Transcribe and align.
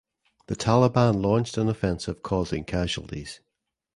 The 0.47 0.55
Taliban 0.55 1.21
launched 1.21 1.59
an 1.59 1.69
offensive 1.69 2.23
causing 2.23 2.63
casualties. 2.63 3.39